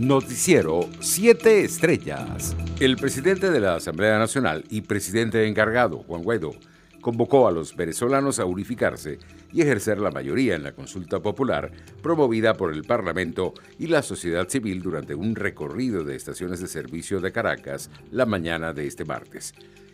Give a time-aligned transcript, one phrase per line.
[0.00, 2.56] Noticiero 7 Estrellas.
[2.80, 6.52] El presidente de la Asamblea Nacional y presidente encargado, Juan Guaidó,
[7.02, 9.18] convocó a los venezolanos a unificarse
[9.52, 11.70] y ejercer la mayoría en la consulta popular
[12.02, 17.20] promovida por el Parlamento y la sociedad civil durante un recorrido de estaciones de servicio
[17.20, 19.52] de Caracas la mañana de este martes.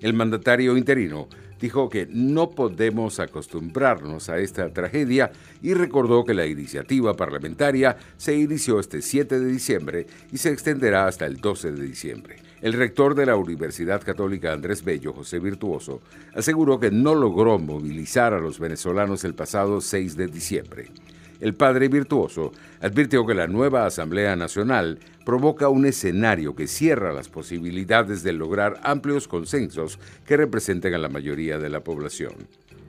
[0.00, 1.28] El mandatario interino
[1.60, 8.36] dijo que no podemos acostumbrarnos a esta tragedia y recordó que la iniciativa parlamentaria se
[8.36, 12.36] inició este 7 de diciembre y se extenderá hasta el 12 de diciembre.
[12.60, 16.00] El rector de la Universidad Católica Andrés Bello, José Virtuoso,
[16.34, 20.88] aseguró que no logró movilizar a los venezolanos el pasado 6 de diciembre.
[21.40, 27.28] El padre virtuoso advirtió que la nueva Asamblea Nacional provoca un escenario que cierra las
[27.28, 32.32] posibilidades de lograr amplios consensos que representen a la mayoría de la población.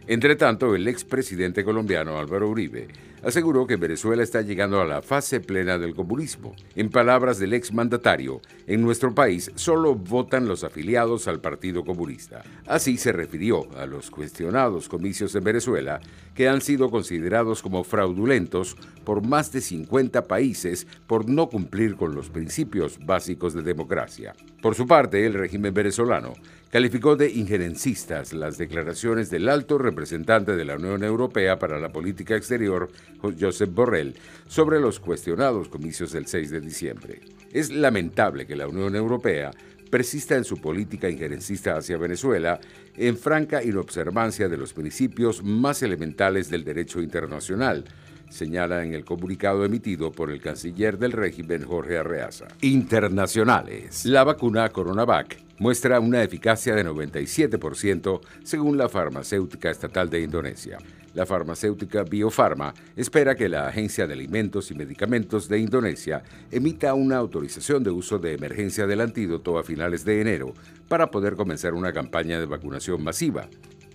[0.08, 2.88] Entre tanto, el expresidente colombiano Álvaro Uribe
[3.24, 6.56] aseguró que Venezuela está llegando a la fase plena del comunismo.
[6.76, 12.44] En palabras del exmandatario, en nuestro país solo votan los afiliados al Partido Comunista.
[12.68, 16.00] Así se refirió a los cuestionados comicios en Venezuela,
[16.36, 22.16] que han sido considerados como fraudulentos por más de 50 países por no cumplir con
[22.16, 24.34] los principios básicos de democracia.
[24.62, 26.34] Por su parte, el régimen venezolano
[26.70, 32.36] calificó de injerencistas las declaraciones del alto representante de la Unión Europea para la Política
[32.36, 32.90] Exterior,
[33.22, 34.16] Josep Borrell,
[34.48, 37.22] sobre los cuestionados comicios del 6 de diciembre.
[37.52, 39.52] Es lamentable que la Unión Europea
[39.90, 42.60] persista en su política injerencista hacia Venezuela
[42.96, 47.86] en franca inobservancia de los principios más elementales del derecho internacional,
[48.30, 52.48] señala en el comunicado emitido por el canciller del régimen Jorge Arreaza.
[52.62, 54.06] Internacionales.
[54.06, 60.78] La vacuna Coronavac muestra una eficacia de 97% según la farmacéutica estatal de Indonesia.
[61.14, 67.18] La farmacéutica Biofarma espera que la Agencia de Alimentos y Medicamentos de Indonesia emita una
[67.18, 70.54] autorización de uso de emergencia del antídoto a finales de enero
[70.88, 73.50] para poder comenzar una campaña de vacunación masiva.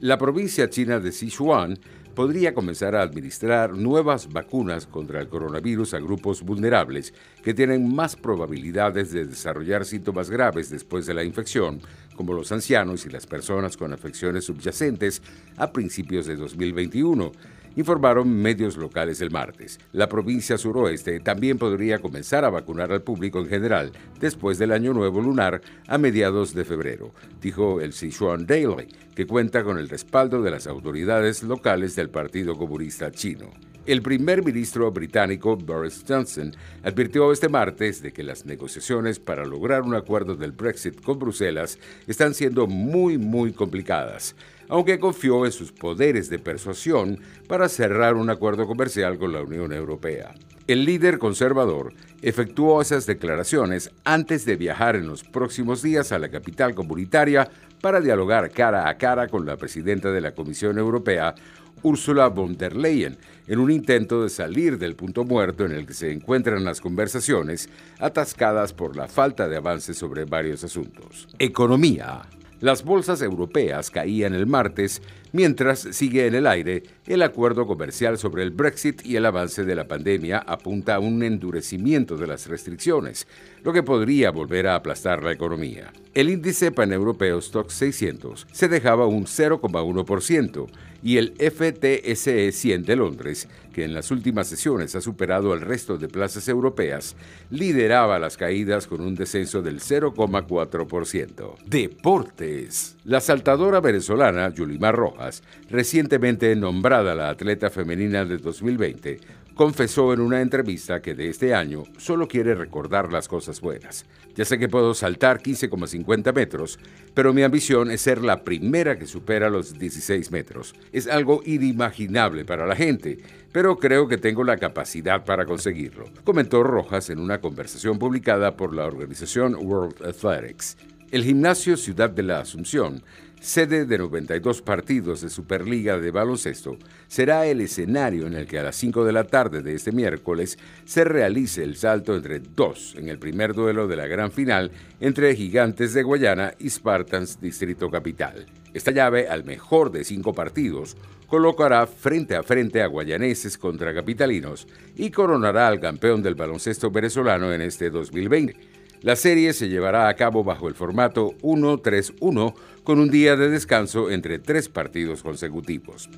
[0.04, 1.78] La provincia china de Sichuan
[2.14, 8.14] podría comenzar a administrar nuevas vacunas contra el coronavirus a grupos vulnerables que tienen más
[8.14, 11.80] probabilidades de desarrollar síntomas graves después de la infección,
[12.16, 15.22] como los ancianos y las personas con afecciones subyacentes
[15.56, 17.32] a principios de 2021
[17.76, 19.78] informaron medios locales el martes.
[19.92, 24.92] La provincia suroeste también podría comenzar a vacunar al público en general después del Año
[24.92, 30.42] Nuevo Lunar a mediados de febrero, dijo el Sichuan Daily, que cuenta con el respaldo
[30.42, 33.50] de las autoridades locales del Partido Comunista Chino.
[33.86, 39.82] El primer ministro británico Boris Johnson advirtió este martes de que las negociaciones para lograr
[39.82, 44.36] un acuerdo del Brexit con Bruselas están siendo muy, muy complicadas,
[44.70, 49.70] aunque confió en sus poderes de persuasión para cerrar un acuerdo comercial con la Unión
[49.70, 50.32] Europea.
[50.66, 56.30] El líder conservador efectuó esas declaraciones antes de viajar en los próximos días a la
[56.30, 57.50] capital comunitaria
[57.84, 61.34] para dialogar cara a cara con la presidenta de la Comisión Europea,
[61.82, 65.92] Ursula von der Leyen, en un intento de salir del punto muerto en el que
[65.92, 67.68] se encuentran las conversaciones,
[67.98, 71.28] atascadas por la falta de avances sobre varios asuntos.
[71.38, 72.22] Economía.
[72.60, 75.02] Las bolsas europeas caían el martes,
[75.34, 79.74] mientras sigue en el aire el acuerdo comercial sobre el Brexit y el avance de
[79.74, 83.26] la pandemia apunta a un endurecimiento de las restricciones,
[83.64, 85.92] lo que podría volver a aplastar la economía.
[86.14, 90.68] El índice paneuropeo Stock 600 se dejaba un 0,1%
[91.04, 95.98] y el FTSE 100 de Londres, que en las últimas sesiones ha superado al resto
[95.98, 97.14] de plazas europeas,
[97.50, 101.56] lideraba las caídas con un descenso del 0,4%.
[101.66, 102.96] Deportes.
[103.04, 105.23] La saltadora venezolana Yulimar Rojas,
[105.70, 109.20] recientemente nombrada la atleta femenina de 2020,
[109.54, 114.04] confesó en una entrevista que de este año solo quiere recordar las cosas buenas.
[114.34, 116.78] Ya sé que puedo saltar 15,50 metros,
[117.14, 120.74] pero mi ambición es ser la primera que supera los 16 metros.
[120.92, 123.18] Es algo inimaginable para la gente,
[123.52, 128.74] pero creo que tengo la capacidad para conseguirlo, comentó Rojas en una conversación publicada por
[128.74, 130.76] la organización World Athletics.
[131.14, 133.04] El gimnasio Ciudad de la Asunción
[133.44, 136.78] sede de 92 partidos de Superliga de baloncesto,
[137.08, 140.58] será el escenario en el que a las 5 de la tarde de este miércoles
[140.86, 145.36] se realice el salto entre dos en el primer duelo de la gran final entre
[145.36, 148.46] Gigantes de Guayana y Spartans Distrito Capital.
[148.72, 150.96] Esta llave, al mejor de cinco partidos,
[151.26, 157.52] colocará frente a frente a guayaneses contra capitalinos y coronará al campeón del baloncesto venezolano
[157.52, 158.73] en este 2020.
[159.04, 162.54] La serie se llevará a cabo bajo el formato 1-3-1
[162.84, 166.08] con un día de descanso entre tres partidos consecutivos.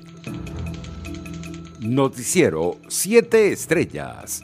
[1.81, 4.41] Noticiero 7 Estrellas.